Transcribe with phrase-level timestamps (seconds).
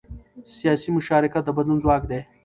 [0.57, 2.21] سیاسي مشارکت د بدلون ځواک دی